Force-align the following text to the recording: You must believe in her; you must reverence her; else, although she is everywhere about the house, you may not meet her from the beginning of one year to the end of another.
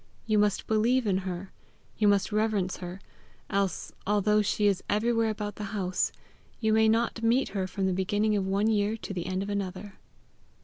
You 0.25 0.39
must 0.39 0.65
believe 0.65 1.05
in 1.05 1.19
her; 1.29 1.51
you 1.95 2.07
must 2.07 2.31
reverence 2.31 2.77
her; 2.77 3.01
else, 3.51 3.91
although 4.07 4.41
she 4.41 4.65
is 4.65 4.81
everywhere 4.89 5.29
about 5.29 5.57
the 5.57 5.63
house, 5.77 6.11
you 6.59 6.73
may 6.73 6.89
not 6.89 7.21
meet 7.21 7.49
her 7.49 7.67
from 7.67 7.85
the 7.85 7.93
beginning 7.93 8.35
of 8.35 8.47
one 8.47 8.65
year 8.65 8.97
to 8.97 9.13
the 9.13 9.27
end 9.27 9.43
of 9.43 9.49
another. 9.51 9.99